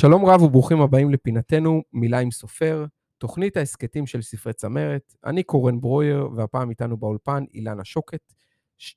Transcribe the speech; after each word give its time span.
שלום 0.00 0.26
רב 0.26 0.42
וברוכים 0.42 0.80
הבאים 0.80 1.10
לפינתנו 1.10 1.82
מילה 1.92 2.18
עם 2.18 2.30
סופר, 2.30 2.84
תוכנית 3.18 3.56
ההסכתים 3.56 4.06
של 4.06 4.22
ספרי 4.22 4.52
צמרת. 4.52 5.14
אני 5.24 5.42
קורן 5.42 5.80
ברויר, 5.80 6.28
והפעם 6.36 6.70
איתנו 6.70 6.96
באולפן 6.96 7.44
אילנה 7.54 7.84
שוקת, 7.84 8.32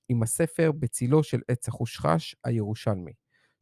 עם 0.09 0.23
הספר 0.23 0.71
בצילו 0.71 1.23
של 1.23 1.41
עץ 1.47 1.67
החושחש 1.67 2.35
הירושלמי. 2.43 3.11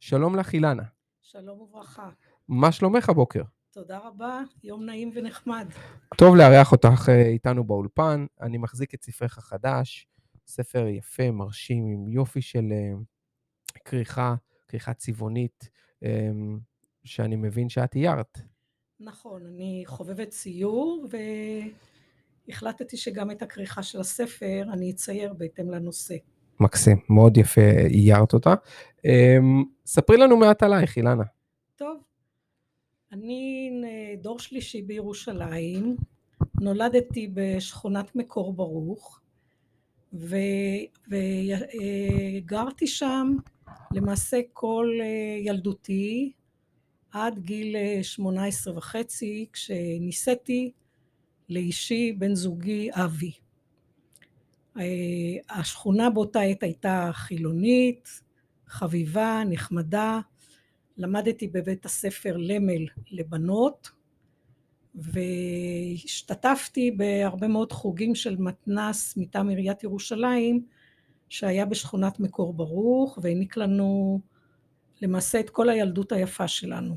שלום 0.00 0.36
לך 0.36 0.52
אילנה. 0.52 0.82
שלום 1.22 1.60
וברכה. 1.60 2.10
מה 2.48 2.72
שלומך 2.72 3.08
הבוקר? 3.08 3.42
תודה 3.70 3.98
רבה, 3.98 4.40
יום 4.64 4.84
נעים 4.84 5.10
ונחמד. 5.14 5.68
טוב 6.16 6.36
לארח 6.36 6.72
אותך 6.72 7.08
אה, 7.08 7.22
איתנו 7.22 7.64
באולפן. 7.64 8.26
אני 8.40 8.58
מחזיק 8.58 8.94
את 8.94 9.02
ספרך 9.02 9.38
החדש, 9.38 10.08
ספר 10.46 10.86
יפה, 10.86 11.30
מרשים, 11.30 11.86
עם 11.86 12.08
יופי 12.08 12.42
של 12.42 12.72
אה, 12.72 12.92
כריכה, 13.84 14.34
כריכה 14.68 14.94
צבעונית. 14.94 15.68
שאני 17.10 17.36
מבין 17.36 17.68
שאת 17.68 17.94
איירת. 17.94 18.38
נכון, 19.00 19.46
אני 19.46 19.82
חובבת 19.86 20.28
ציור 20.28 21.06
והחלטתי 22.48 22.96
שגם 22.96 23.30
את 23.30 23.42
הכריכה 23.42 23.82
של 23.82 24.00
הספר 24.00 24.62
אני 24.72 24.90
אצייר 24.90 25.32
בהתאם 25.32 25.70
לנושא. 25.70 26.14
מקסים, 26.60 26.96
מאוד 27.08 27.36
יפה 27.36 27.60
איירת 27.88 28.32
אותה. 28.32 28.54
אמ, 29.04 29.64
ספרי 29.86 30.16
לנו 30.16 30.36
מעט 30.36 30.62
עלייך, 30.62 30.96
אילנה. 30.96 31.24
טוב, 31.76 32.02
אני 33.12 33.70
דור 34.20 34.38
שלישי 34.38 34.82
בירושלים, 34.82 35.96
נולדתי 36.60 37.30
בשכונת 37.34 38.16
מקור 38.16 38.52
ברוך 38.52 39.20
וגרתי 41.12 42.86
שם 42.86 43.36
למעשה 43.92 44.40
כל 44.52 44.88
אה, 45.00 45.06
ילדותי 45.44 46.32
עד 47.12 47.38
גיל 47.38 47.76
אה, 47.76 47.98
שמונה 48.02 48.44
עשרה 48.44 48.76
וחצי 48.76 49.46
כשנישאתי 49.52 50.72
לאישי 51.48 52.12
בן 52.12 52.34
זוגי 52.34 52.88
אבי. 52.92 53.32
אה, 54.76 54.82
השכונה 55.50 56.10
באותה 56.10 56.40
עת 56.40 56.62
הייתה 56.62 57.10
חילונית, 57.12 58.08
חביבה, 58.66 59.42
נחמדה. 59.50 60.20
למדתי 60.96 61.48
בבית 61.48 61.84
הספר 61.84 62.36
למל 62.36 62.86
לבנות 63.10 63.90
והשתתפתי 64.94 66.90
בהרבה 66.90 67.48
מאוד 67.48 67.72
חוגים 67.72 68.14
של 68.14 68.36
מתנ"ס 68.36 69.16
מטעם 69.16 69.48
עיריית 69.48 69.84
ירושלים 69.84 70.66
שהיה 71.28 71.66
בשכונת 71.66 72.20
מקור 72.20 72.52
ברוך 72.52 73.18
והעניק 73.22 73.56
לנו 73.56 74.20
למעשה 75.02 75.40
את 75.40 75.50
כל 75.50 75.68
הילדות 75.68 76.12
היפה 76.12 76.48
שלנו. 76.48 76.96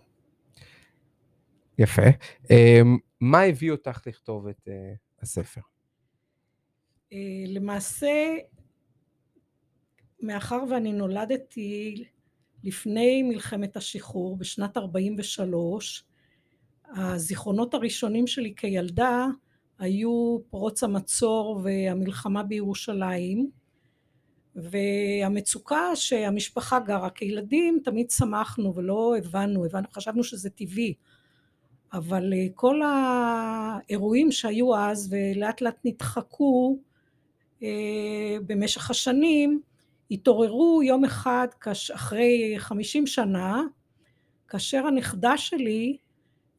יפה. 1.80 2.02
אמ, 2.50 2.98
מה 3.22 3.42
הביא 3.42 3.72
אותך 3.72 4.02
לכתוב 4.08 4.48
את 4.48 4.68
אה, 4.68 4.94
הספר? 5.22 5.62
אה, 7.14 7.18
למעשה, 7.48 8.36
מאחר 10.22 10.64
ואני 10.70 10.94
נולדתי 10.94 12.04
לפני 12.64 13.24
מלחמת 13.24 13.78
השחרור 13.78 14.38
בשנת 14.38 14.78
43, 14.78 16.04
הזיכרונות 16.96 17.74
הראשונים 17.74 18.28
שלי 18.28 18.54
כילדה 18.56 19.28
היו 19.80 20.38
פרוץ 20.50 20.84
המצור 20.84 21.62
והמלחמה 21.64 22.44
בירושלים 22.44 23.52
והמצוקה 24.56 25.96
שהמשפחה 25.96 26.80
גרה 26.80 27.10
כילדים 27.10 27.80
תמיד 27.84 28.12
שמחנו 28.12 28.76
ולא 28.76 29.16
הבנו, 29.18 29.66
הבנו 29.66 29.88
חשבנו 29.94 30.24
שזה 30.24 30.50
טבעי 30.50 30.94
אבל 31.94 32.34
אה, 32.34 32.48
כל 32.56 32.82
האירועים 32.84 34.32
שהיו 34.32 34.76
אז 34.76 35.14
ולאט 35.14 35.62
לאט 35.62 35.78
נדחקו 35.86 36.78
אה, 37.64 38.38
במשך 38.46 38.90
השנים 38.90 39.62
התעוררו 40.12 40.84
יום 40.84 41.06
אחד 41.06 41.48
אחרי 41.94 42.56
חמישים 42.58 43.08
שנה 43.08 43.62
כאשר 44.48 44.88
הנכדה 44.88 45.38
שלי 45.38 45.98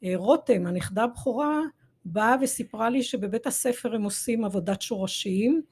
אה, 0.04 0.12
רותם 0.16 0.66
הנכדה 0.66 1.04
הבכורה 1.04 1.60
באה 2.04 2.37
וסיפרה 2.43 2.91
לי 2.91 3.03
שבבית 3.03 3.47
הספר 3.47 3.94
הם 3.94 4.03
עושים 4.03 4.44
עבודת 4.44 4.83
שורשים 4.83 5.62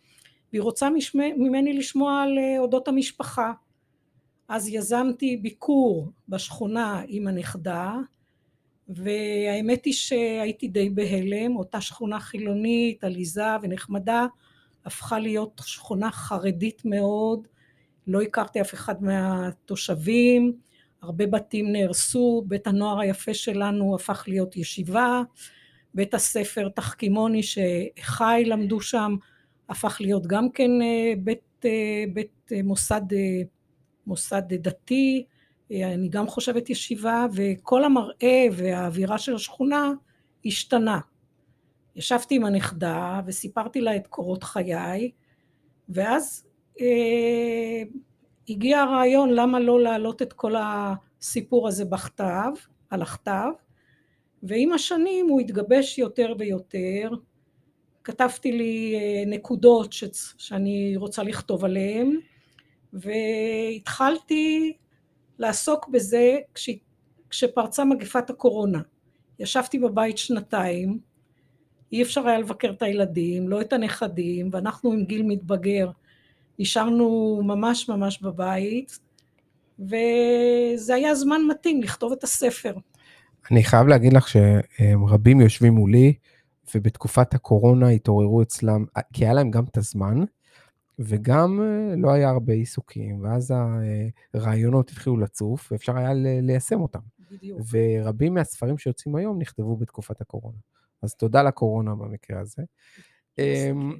והיא 0.52 0.62
רוצה 0.62 0.88
ממני 1.16 1.72
לשמוע 1.72 2.22
על 2.22 2.38
אה, 2.38 2.58
אודות 2.58 2.88
המשפחה. 2.88 3.52
אז 4.48 4.68
יזמתי 4.68 5.36
ביקור 5.36 6.08
בשכונה 6.28 7.02
עם 7.06 7.26
הנכדה 7.26 7.94
והאמת 8.88 9.84
היא 9.84 9.94
שהייתי 9.94 10.68
די 10.68 10.90
בהלם, 10.90 11.56
אותה 11.56 11.80
שכונה 11.80 12.20
חילונית, 12.20 13.04
עליזה 13.04 13.56
ונחמדה 13.62 14.26
הפכה 14.84 15.18
להיות 15.18 15.60
שכונה 15.64 16.10
חרדית 16.10 16.82
מאוד, 16.84 17.48
לא 18.06 18.22
הכרתי 18.22 18.60
אף 18.60 18.74
אחד 18.74 19.02
מהתושבים, 19.02 20.52
הרבה 21.02 21.26
בתים 21.26 21.72
נהרסו, 21.72 22.44
בית 22.46 22.66
הנוער 22.66 23.00
היפה 23.00 23.34
שלנו 23.34 23.94
הפך 23.94 24.24
להיות 24.28 24.56
ישיבה, 24.56 25.22
בית 25.94 26.14
הספר 26.14 26.68
תחכימוני 26.68 27.42
שאחיי 27.42 28.44
למדו 28.44 28.80
שם 28.80 29.16
הפך 29.68 29.96
להיות 30.00 30.26
גם 30.26 30.50
כן 30.50 30.82
אה, 30.82 31.12
בית, 31.18 31.64
אה, 31.64 32.04
בית 32.12 32.52
אה, 32.52 32.62
מוסד, 32.62 33.02
מוסד 34.06 34.42
דתי, 34.48 35.24
אני 35.70 36.08
גם 36.08 36.26
חושבת 36.26 36.70
ישיבה, 36.70 37.26
וכל 37.34 37.84
המראה 37.84 38.46
והאווירה 38.52 39.18
של 39.18 39.34
השכונה 39.34 39.92
השתנה. 40.46 41.00
ישבתי 41.96 42.36
עם 42.36 42.44
הנכדה 42.44 43.20
וסיפרתי 43.26 43.80
לה 43.80 43.96
את 43.96 44.06
קורות 44.06 44.42
חיי, 44.44 45.10
ואז 45.88 46.46
אה, 46.80 47.82
הגיע 48.48 48.80
הרעיון 48.80 49.30
למה 49.30 49.60
לא 49.60 49.80
להעלות 49.80 50.22
את 50.22 50.32
כל 50.32 50.54
הסיפור 50.58 51.68
הזה 51.68 51.84
בכתב, 51.84 52.50
על 52.90 53.02
הכתב, 53.02 53.50
ועם 54.42 54.72
השנים 54.72 55.28
הוא 55.28 55.40
התגבש 55.40 55.98
יותר 55.98 56.34
ויותר, 56.38 57.10
כתבתי 58.04 58.52
לי 58.52 58.94
אה, 58.96 59.30
נקודות 59.30 59.92
ש... 59.92 60.04
שאני 60.38 60.96
רוצה 60.96 61.22
לכתוב 61.22 61.64
עליהן 61.64 62.16
והתחלתי 62.92 64.72
לעסוק 65.38 65.88
בזה 65.88 66.38
כש... 66.54 66.70
כשפרצה 67.30 67.84
מגפת 67.84 68.30
הקורונה. 68.30 68.80
ישבתי 69.38 69.78
בבית 69.78 70.18
שנתיים, 70.18 70.98
אי 71.92 72.02
אפשר 72.02 72.28
היה 72.28 72.38
לבקר 72.38 72.70
את 72.70 72.82
הילדים, 72.82 73.48
לא 73.48 73.60
את 73.60 73.72
הנכדים, 73.72 74.48
ואנחנו 74.52 74.92
עם 74.92 75.04
גיל 75.04 75.22
מתבגר 75.22 75.90
נשארנו 76.58 77.40
ממש 77.44 77.88
ממש 77.88 78.22
בבית, 78.22 78.98
וזה 79.78 80.94
היה 80.94 81.14
זמן 81.14 81.40
מתאים 81.50 81.82
לכתוב 81.82 82.12
את 82.12 82.24
הספר. 82.24 82.74
אני 83.50 83.64
חייב 83.64 83.86
להגיד 83.86 84.12
לך 84.12 84.28
שרבים 84.28 85.40
יושבים 85.40 85.72
מולי, 85.72 86.14
ובתקופת 86.74 87.34
הקורונה 87.34 87.88
התעוררו 87.88 88.42
אצלם, 88.42 88.84
כי 89.12 89.24
היה 89.24 89.34
להם 89.34 89.50
גם 89.50 89.64
את 89.64 89.76
הזמן, 89.76 90.24
וגם 90.98 91.60
אה, 91.62 91.94
לא 91.96 92.12
היה 92.12 92.28
הרבה 92.28 92.52
עיסוקים, 92.52 93.24
ואז 93.24 93.54
הרעיונות 94.34 94.90
התחילו 94.90 95.16
לצוף, 95.16 95.72
ואפשר 95.72 95.96
היה 95.96 96.10
ליישם 96.14 96.80
אותם. 96.80 97.00
בדיוק. 97.30 97.60
ורבים 97.70 98.34
מהספרים 98.34 98.78
שיוצאים 98.78 99.16
היום 99.16 99.38
נכתבו 99.38 99.76
בתקופת 99.76 100.20
הקורונה. 100.20 100.58
אז 101.02 101.14
תודה 101.14 101.42
לקורונה 101.42 101.94
במקרה 101.94 102.40
הזה. 102.40 102.62
אמ, 103.38 103.92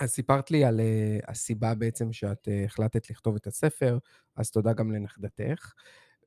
אז 0.00 0.10
סיפרת 0.10 0.50
לי 0.50 0.64
על 0.64 0.80
אה, 0.80 1.18
הסיבה 1.28 1.74
בעצם 1.74 2.12
שאת 2.12 2.48
אה, 2.48 2.64
החלטת 2.64 3.10
לכתוב 3.10 3.34
את 3.34 3.46
הספר, 3.46 3.98
אז 4.36 4.50
תודה 4.50 4.72
גם 4.72 4.92
לנכדתך. 4.92 5.72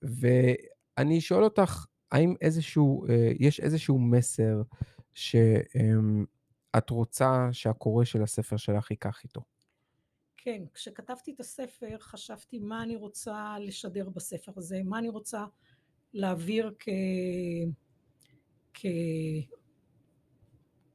ואני 0.01 1.21
שואל 1.21 1.43
אותך, 1.43 1.85
האם 2.11 2.35
איזשהו, 2.41 3.05
יש 3.39 3.59
איזשהו 3.59 3.99
מסר 3.99 4.61
שאת 5.15 6.89
רוצה 6.89 7.47
שהקורא 7.51 8.05
של 8.05 8.23
הספר 8.23 8.57
שלך 8.57 8.91
ייקח 8.91 9.23
איתו. 9.23 9.41
כן, 10.37 10.63
כשכתבתי 10.73 11.31
את 11.31 11.39
הספר 11.39 11.97
חשבתי 11.99 12.59
מה 12.59 12.83
אני 12.83 12.95
רוצה 12.95 13.55
לשדר 13.59 14.09
בספר 14.09 14.51
הזה, 14.55 14.81
מה 14.83 14.99
אני 14.99 15.09
רוצה 15.09 15.45
להעביר 16.13 16.73
כ... 16.79 16.89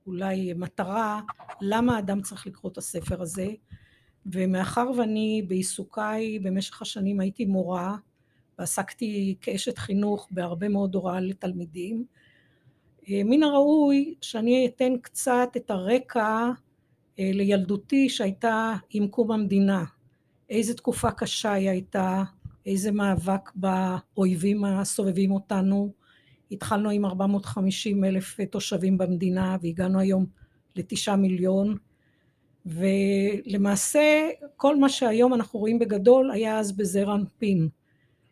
כאולי 0.04 0.52
מטרה, 0.52 1.20
למה 1.60 1.96
האדם 1.96 2.22
צריך 2.22 2.46
לקרוא 2.46 2.72
את 2.72 2.78
הספר 2.78 3.22
הזה, 3.22 3.46
ומאחר 4.26 4.90
ואני 4.98 5.42
בעיסוקיי 5.48 6.38
במשך 6.38 6.82
השנים 6.82 7.20
הייתי 7.20 7.44
מורה 7.44 7.96
ועסקתי 8.58 9.36
כאשת 9.40 9.78
חינוך 9.78 10.28
בהרבה 10.30 10.68
מאוד 10.68 10.94
הוראה 10.94 11.20
לתלמידים, 11.20 12.04
מן 13.08 13.42
הראוי 13.42 14.14
שאני 14.20 14.66
אתן 14.66 14.92
קצת 15.02 15.48
את 15.56 15.70
הרקע 15.70 16.50
אה, 17.18 17.30
לילדותי 17.34 18.08
שהייתה 18.08 18.74
עם 18.90 19.08
קום 19.08 19.32
המדינה, 19.32 19.84
איזה 20.50 20.74
תקופה 20.74 21.10
קשה 21.10 21.52
היא 21.52 21.70
הייתה, 21.70 22.22
איזה 22.66 22.92
מאבק 22.92 23.50
באויבים 23.54 24.64
הסובבים 24.64 25.30
אותנו, 25.30 25.92
התחלנו 26.50 26.90
עם 26.90 27.04
450 27.04 28.04
אלף 28.04 28.40
תושבים 28.40 28.98
במדינה 28.98 29.56
והגענו 29.62 30.00
היום 30.00 30.26
לתשעה 30.76 31.16
מיליון. 31.16 31.76
ולמעשה 32.66 34.28
כל 34.56 34.76
מה 34.76 34.88
שהיום 34.88 35.34
אנחנו 35.34 35.58
רואים 35.58 35.78
בגדול 35.78 36.30
היה 36.30 36.58
אז 36.58 36.72
בזעיר 36.72 37.14
אנפין. 37.14 37.68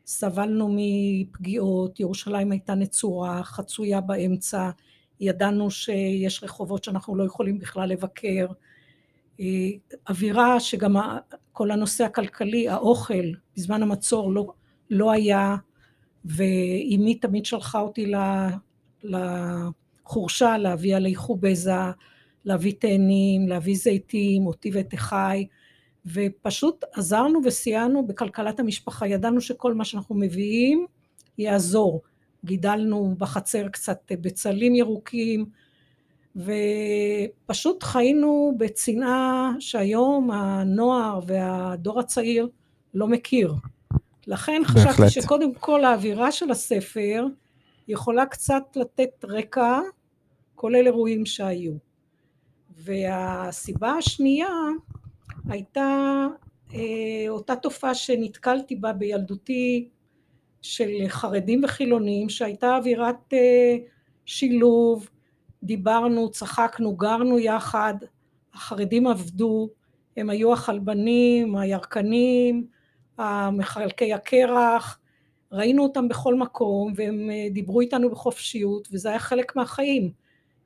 סבלנו 0.08 0.76
מפגיעות, 0.76 2.00
ירושלים 2.00 2.52
הייתה 2.52 2.74
נצורה, 2.74 3.42
חצויה 3.42 4.00
באמצע, 4.00 4.70
ידענו 5.20 5.70
שיש 5.70 6.42
רחובות 6.42 6.84
שאנחנו 6.84 7.16
לא 7.16 7.24
יכולים 7.24 7.58
בכלל 7.58 7.88
לבקר, 7.88 8.46
אה, 9.40 9.70
אווירה 10.08 10.60
שגם 10.60 10.96
כל 11.52 11.70
הנושא 11.70 12.04
הכלכלי, 12.04 12.68
האוכל, 12.68 13.24
בזמן 13.56 13.82
המצור 13.82 14.32
לא, 14.32 14.52
לא 14.90 15.12
היה, 15.12 15.56
ואימי 16.24 17.14
תמיד 17.14 17.46
שלחה 17.46 17.80
אותי 17.80 18.12
לחורשה 19.02 20.58
להביא 20.58 20.96
עלי 20.96 21.14
חובזה, 21.14 21.72
להביא 22.44 22.74
תאנים, 22.78 23.48
להביא 23.48 23.76
זיתים, 23.76 24.46
אותי 24.46 24.70
ואת 24.74 24.94
אחי, 24.94 25.46
ופשוט 26.12 26.84
עזרנו 26.92 27.40
וסייענו 27.44 28.06
בכלכלת 28.06 28.60
המשפחה, 28.60 29.06
ידענו 29.06 29.40
שכל 29.40 29.74
מה 29.74 29.84
שאנחנו 29.84 30.14
מביאים 30.14 30.86
יעזור. 31.38 32.02
גידלנו 32.44 33.14
בחצר 33.18 33.68
קצת 33.68 34.12
בצלים 34.20 34.74
ירוקים, 34.74 35.46
ופשוט 36.36 37.82
חיינו 37.82 38.54
בצנעה 38.58 39.52
שהיום 39.58 40.30
הנוער 40.30 41.20
והדור 41.26 42.00
הצעיר 42.00 42.48
לא 42.94 43.08
מכיר. 43.08 43.54
לכן 44.26 44.62
בהחלט. 44.62 44.94
חשבתי 44.94 45.10
שקודם 45.10 45.54
כל 45.54 45.84
האווירה 45.84 46.32
של 46.32 46.50
הספר 46.50 47.26
יכולה 47.88 48.26
קצת 48.26 48.62
לתת 48.76 49.24
רקע, 49.24 49.80
כולל 50.54 50.86
אירועים 50.86 51.26
שהיו. 51.26 51.72
והסיבה 52.70 53.90
השנייה 53.90 54.48
הייתה 55.48 56.26
אה, 56.74 57.24
אותה 57.28 57.56
תופעה 57.56 57.94
שנתקלתי 57.94 58.76
בה 58.76 58.92
בילדותי 58.92 59.88
של 60.62 60.90
חרדים 61.08 61.64
וחילונים 61.64 62.28
שהייתה 62.28 62.76
אווירת 62.76 63.32
אה, 63.32 63.76
שילוב, 64.26 65.08
דיברנו, 65.62 66.30
צחקנו, 66.30 66.96
גרנו 66.96 67.38
יחד, 67.38 67.94
החרדים 68.54 69.06
עבדו, 69.06 69.68
הם 70.16 70.30
היו 70.30 70.52
החלבנים, 70.52 71.56
הירקנים, 71.56 72.66
מחלקי 73.52 74.12
הקרח, 74.12 74.98
ראינו 75.52 75.82
אותם 75.82 76.08
בכל 76.08 76.34
מקום 76.34 76.92
והם 76.96 77.30
אה, 77.30 77.46
דיברו 77.50 77.80
איתנו 77.80 78.10
בחופשיות 78.10 78.88
וזה 78.92 79.08
היה 79.08 79.18
חלק 79.18 79.56
מהחיים. 79.56 80.10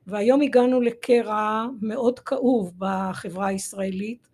והיום 0.07 0.41
הגענו 0.41 0.81
לקרע 0.81 1.65
מאוד 1.81 2.19
כאוב 2.19 2.73
בחברה 2.77 3.47
הישראלית 3.47 4.32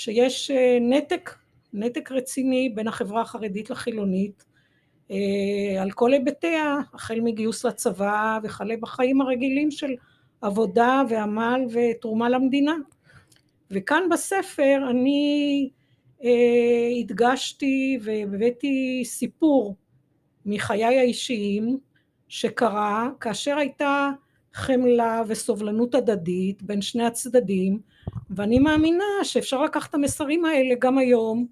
שיש 0.00 0.50
אה, 0.50 0.78
נתק, 0.80 1.34
נתק 1.72 2.12
רציני 2.12 2.68
בין 2.68 2.88
החברה 2.88 3.22
החרדית 3.22 3.70
לחילונית 3.70 4.44
אה, 5.10 5.82
על 5.82 5.90
כל 5.90 6.12
היבטיה, 6.12 6.78
החל 6.94 7.20
מגיוס 7.20 7.64
לצבא 7.64 8.38
וכלה 8.42 8.74
בחיים 8.80 9.20
הרגילים 9.20 9.70
של 9.70 9.94
עבודה 10.40 11.02
ועמל 11.08 11.64
ותרומה 11.72 12.28
למדינה. 12.28 12.74
וכאן 13.70 14.02
בספר 14.10 14.86
אני 14.90 15.70
אה, 16.24 16.30
הדגשתי 17.00 17.98
והבאתי 18.02 19.02
סיפור 19.04 19.76
מחיי 20.46 20.98
האישיים 20.98 21.78
שקרה 22.28 23.08
כאשר 23.20 23.56
הייתה 23.58 24.10
חמלה 24.54 25.22
וסובלנות 25.26 25.94
הדדית 25.94 26.62
בין 26.62 26.82
שני 26.82 27.04
הצדדים 27.04 27.80
ואני 28.30 28.58
מאמינה 28.58 29.04
שאפשר 29.22 29.62
לקחת 29.62 29.90
את 29.90 29.94
המסרים 29.94 30.44
האלה 30.44 30.74
גם 30.78 30.98
היום 30.98 31.46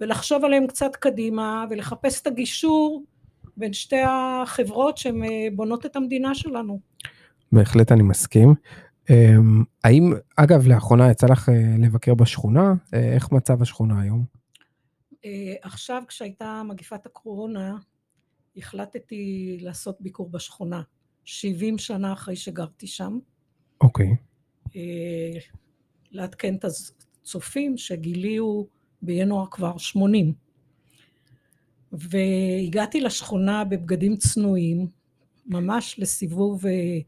ולחשוב 0.00 0.44
עליהם 0.44 0.66
קצת 0.66 0.96
קדימה 0.96 1.64
ולחפש 1.70 2.22
את 2.22 2.26
הגישור 2.26 3.04
בין 3.56 3.72
שתי 3.72 4.02
החברות 4.08 4.98
שהן 4.98 5.24
אה, 5.24 5.46
בונות 5.54 5.86
את 5.86 5.96
המדינה 5.96 6.34
שלנו. 6.34 6.80
בהחלט 7.52 7.92
אני 7.92 8.02
מסכים. 8.02 8.54
אמ, 9.10 9.64
האם, 9.84 10.12
אגב, 10.36 10.66
לאחרונה 10.66 11.10
יצא 11.10 11.26
לך 11.26 11.48
אה, 11.48 11.74
לבקר 11.78 12.14
בשכונה? 12.14 12.74
אה, 12.94 13.12
איך 13.14 13.32
מצב 13.32 13.62
השכונה 13.62 14.00
היום? 14.00 14.24
עכשיו 15.62 16.02
כשהייתה 16.08 16.62
מגיפת 16.68 17.06
הקורונה, 17.06 17.76
החלטתי 18.56 19.56
לעשות 19.60 19.96
ביקור 20.00 20.30
בשכונה. 20.30 20.82
70 21.24 21.78
שנה 21.78 22.12
אחרי 22.12 22.36
שגרתי 22.36 22.86
שם. 22.86 23.18
אוקיי. 23.80 24.16
Okay. 24.68 25.63
לעדכן 26.14 26.54
את 26.54 26.64
הצופים 27.22 27.76
שגילי 27.76 28.36
הוא 28.36 28.66
בינואר 29.02 29.46
כבר 29.50 29.78
80. 29.78 30.32
והגעתי 31.92 33.00
לשכונה 33.00 33.64
בבגדים 33.64 34.16
צנועים, 34.16 34.86
ממש 35.46 35.98
לסיבוב 35.98 36.66
אה, 36.66 36.98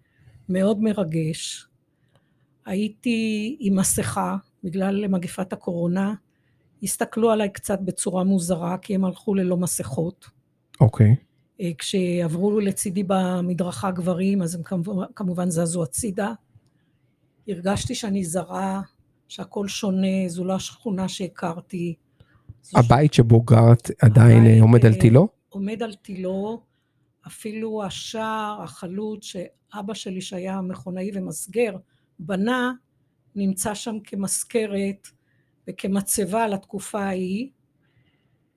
מאוד 0.49 0.81
מרגש. 0.81 1.67
הייתי 2.67 3.57
עם 3.61 3.77
מסכה 3.77 4.37
בגלל 4.65 5.09
מגפת 5.09 5.53
הקורונה, 5.53 6.15
הסתכלו 6.83 7.31
עליי 7.31 7.53
קצת 7.53 7.79
בצורה 7.81 8.25
מוזרה 8.25 8.79
כי 8.79 8.95
הם 8.95 9.05
הלכו 9.05 9.35
ללא 9.35 9.57
מסכות. 9.57 10.31
אוקיי. 10.81 11.13
Okay. 11.13 11.27
אה, 11.61 11.71
כשעברו 11.79 12.61
לצידי 12.61 13.03
במדרכה 13.07 13.91
גברים 13.91 14.43
אז 14.43 14.55
הם 14.55 14.63
כמובן 15.15 15.51
זזו 15.51 15.83
הצידה. 15.83 16.33
הרגשתי 17.49 17.95
שאני 17.95 18.25
זרה, 18.25 18.81
שהכל 19.29 19.69
שונה, 19.69 20.29
זו 20.29 20.45
לא 20.45 20.55
השכונה 20.55 21.09
שהכרתי. 21.09 21.95
הבית 22.75 23.15
שבו 23.15 23.41
גרת 23.41 23.91
עדיין 24.03 24.43
הבית, 24.47 24.61
עומד 24.61 24.87
על 24.87 24.95
תילו? 24.95 25.29
עומד 25.49 25.83
על 25.83 25.95
תילו, 25.95 26.63
אפילו 27.27 27.83
השער, 27.85 28.63
החלוט, 28.63 29.23
שאבא 29.23 29.95
שלי 29.95 30.21
שהיה 30.21 30.61
מכונאי 30.61 31.11
ומסגר, 31.15 31.77
בנה, 32.19 32.73
נמצא 33.35 33.75
שם 33.75 34.01
כמזכרת 34.05 35.09
וכמצבה 35.69 36.49
לתקופה 36.49 37.01
ההיא, 37.01 37.49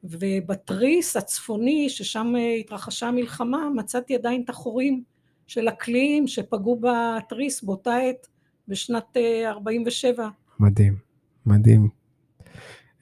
ובתריס 0.03 1.17
הצפוני, 1.17 1.89
ששם 1.89 2.33
התרחשה 2.59 3.07
המלחמה, 3.07 3.69
מצאתי 3.75 4.15
עדיין 4.15 4.41
את 4.43 4.49
החורים 4.49 5.03
של 5.47 5.67
הקליעים 5.67 6.27
שפגעו 6.27 6.81
בתריס 6.81 7.63
באותה 7.63 7.95
עת 7.95 8.27
בשנת 8.67 9.17
47. 9.45 10.29
מדהים, 10.59 10.97
מדהים. 11.45 11.89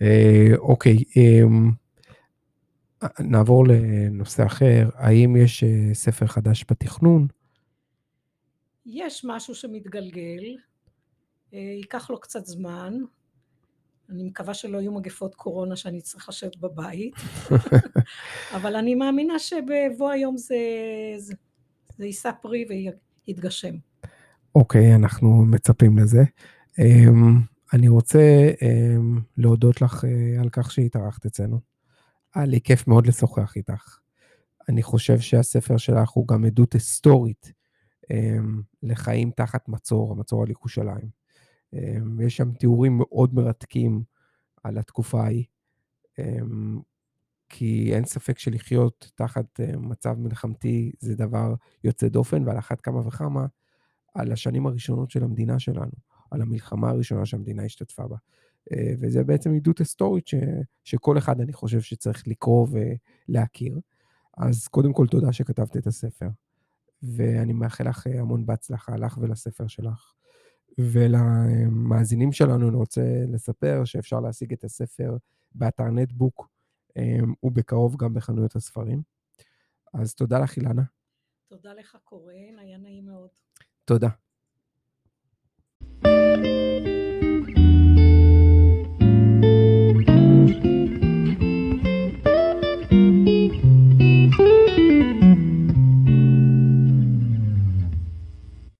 אה, 0.01 0.51
אוקיי, 0.57 0.97
אה, 1.17 1.41
נעבור 3.19 3.67
לנושא 3.67 4.45
אחר. 4.45 4.89
האם 4.95 5.35
יש 5.35 5.63
אה, 5.63 5.93
ספר 5.93 6.27
חדש 6.27 6.65
בתכנון? 6.71 7.27
יש 8.85 9.25
משהו 9.27 9.55
שמתגלגל, 9.55 10.57
אה, 11.53 11.59
ייקח 11.59 12.09
לו 12.09 12.19
קצת 12.19 12.45
זמן. 12.45 12.93
אני 14.09 14.23
מקווה 14.23 14.53
שלא 14.53 14.77
יהיו 14.77 14.91
מגפות 14.91 15.35
קורונה 15.35 15.75
שאני 15.75 15.99
אצטרך 15.99 16.29
לשבת 16.29 16.57
בבית, 16.57 17.13
אבל 18.55 18.75
אני 18.75 18.95
מאמינה 18.95 19.39
שבבוא 19.39 20.09
היום 20.09 20.37
זה, 20.37 20.55
זה, 21.17 21.33
זה 21.97 22.05
יישא 22.05 22.31
פרי 22.41 22.65
ויתגשם. 23.27 23.75
אוקיי, 24.55 24.95
אנחנו 24.95 25.45
מצפים 25.45 25.97
לזה. 25.97 26.23
אמ, 26.79 27.41
אני 27.73 27.87
רוצה 27.87 28.51
אמ, 28.61 29.19
להודות 29.37 29.81
לך 29.81 30.05
אה, 30.05 30.41
על 30.41 30.49
כך 30.49 30.71
שהתארחת 30.71 31.25
אצלנו. 31.25 31.59
היה 32.35 32.45
לי 32.45 32.61
כיף 32.61 32.87
מאוד 32.87 33.07
לשוחח 33.07 33.55
איתך. 33.55 33.97
אני 34.69 34.83
חושב 34.83 35.19
שהספר 35.19 35.77
שלך 35.77 36.09
הוא 36.09 36.27
גם 36.27 36.45
עדות 36.45 36.73
היסטורית 36.73 37.51
אמ, 38.11 38.61
לחיים 38.83 39.31
תחת 39.31 39.69
מצור, 39.69 40.11
המצור 40.11 40.43
על 40.43 40.49
ירושלים. 40.49 41.17
יש 42.19 42.37
שם 42.37 42.51
תיאורים 42.53 42.97
מאוד 42.97 43.33
מרתקים 43.33 44.03
על 44.63 44.77
התקופה 44.77 45.23
ההיא, 45.23 45.43
כי 47.49 47.95
אין 47.95 48.05
ספק 48.05 48.39
שלחיות 48.39 49.11
תחת 49.15 49.59
אה, 49.59 49.77
מצב 49.77 50.13
מלחמתי 50.19 50.91
זה 50.99 51.15
דבר 51.15 51.53
יוצא 51.83 52.07
דופן, 52.07 52.47
ועל 52.47 52.59
אחת 52.59 52.81
כמה 52.81 53.07
וכמה 53.07 53.45
על 54.13 54.31
השנים 54.31 54.67
הראשונות 54.67 55.11
של 55.11 55.23
המדינה 55.23 55.59
שלנו, 55.59 55.91
על 56.31 56.41
המלחמה 56.41 56.89
הראשונה 56.89 57.25
שהמדינה 57.25 57.63
השתתפה 57.63 58.07
בה. 58.07 58.15
אה, 58.71 58.93
וזה 58.99 59.23
בעצם 59.23 59.53
עדות 59.53 59.79
היסטורית 59.79 60.27
ש, 60.27 60.35
שכל 60.83 61.17
אחד, 61.17 61.41
אני 61.41 61.53
חושב, 61.53 61.81
שצריך 61.81 62.27
לקרוא 62.27 62.67
ולהכיר. 63.29 63.79
אז 64.37 64.67
קודם 64.67 64.93
כל, 64.93 65.07
תודה 65.07 65.33
שכתבת 65.33 65.77
את 65.77 65.87
הספר. 65.87 66.27
ואני 67.03 67.53
מאחל 67.53 67.89
לך 67.89 68.07
אה, 68.07 68.19
המון 68.19 68.45
בהצלחה, 68.45 68.95
לך 68.95 69.17
ולספר 69.21 69.67
שלך. 69.67 70.13
ולמאזינים 70.79 72.31
שלנו 72.31 72.69
אני 72.69 72.77
רוצה 72.77 73.01
לספר 73.27 73.85
שאפשר 73.85 74.19
להשיג 74.19 74.53
את 74.53 74.63
הספר 74.63 75.17
באתר 75.51 75.83
נטבוק, 75.83 76.49
ובקרוב 77.43 77.95
גם 77.95 78.13
בחנויות 78.13 78.55
הספרים. 78.55 79.01
אז 79.93 80.13
תודה 80.13 80.39
לך, 80.39 80.57
אילנה. 80.57 80.83
תודה 81.47 81.73
לך, 81.73 81.97
קורן, 82.03 82.59
היה 82.59 82.77
נעים 82.77 83.05
מאוד. 83.05 83.29
תודה. 83.85 84.09
thank 86.43 86.87
you 86.87 87.06